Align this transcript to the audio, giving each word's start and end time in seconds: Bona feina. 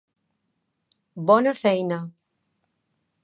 Bona 1.27 1.53
feina. 1.63 1.99